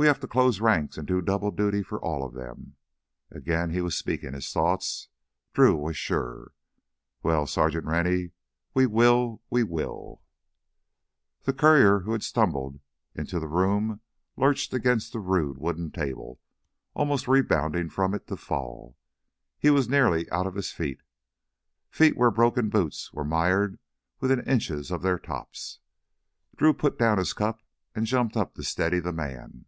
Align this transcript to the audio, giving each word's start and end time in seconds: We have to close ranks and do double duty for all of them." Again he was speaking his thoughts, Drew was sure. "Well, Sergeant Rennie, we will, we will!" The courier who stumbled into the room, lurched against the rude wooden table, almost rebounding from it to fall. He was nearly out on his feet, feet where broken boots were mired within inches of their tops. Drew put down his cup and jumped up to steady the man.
We 0.00 0.06
have 0.06 0.18
to 0.20 0.26
close 0.26 0.62
ranks 0.62 0.96
and 0.96 1.06
do 1.06 1.20
double 1.20 1.50
duty 1.50 1.82
for 1.82 2.00
all 2.00 2.24
of 2.24 2.32
them." 2.32 2.76
Again 3.30 3.68
he 3.68 3.82
was 3.82 3.98
speaking 3.98 4.32
his 4.32 4.50
thoughts, 4.50 5.08
Drew 5.52 5.76
was 5.76 5.94
sure. 5.94 6.52
"Well, 7.22 7.46
Sergeant 7.46 7.84
Rennie, 7.84 8.30
we 8.72 8.86
will, 8.86 9.42
we 9.50 9.62
will!" 9.62 10.22
The 11.42 11.52
courier 11.52 11.98
who 12.00 12.18
stumbled 12.20 12.80
into 13.14 13.38
the 13.38 13.46
room, 13.46 14.00
lurched 14.38 14.72
against 14.72 15.12
the 15.12 15.20
rude 15.20 15.58
wooden 15.58 15.90
table, 15.90 16.40
almost 16.94 17.28
rebounding 17.28 17.90
from 17.90 18.14
it 18.14 18.26
to 18.28 18.38
fall. 18.38 18.96
He 19.58 19.68
was 19.68 19.86
nearly 19.86 20.30
out 20.30 20.46
on 20.46 20.56
his 20.56 20.72
feet, 20.72 21.02
feet 21.90 22.16
where 22.16 22.30
broken 22.30 22.70
boots 22.70 23.12
were 23.12 23.22
mired 23.22 23.78
within 24.18 24.40
inches 24.48 24.90
of 24.90 25.02
their 25.02 25.18
tops. 25.18 25.78
Drew 26.56 26.72
put 26.72 26.98
down 26.98 27.18
his 27.18 27.34
cup 27.34 27.60
and 27.94 28.06
jumped 28.06 28.34
up 28.34 28.54
to 28.54 28.62
steady 28.64 28.98
the 28.98 29.12
man. 29.12 29.66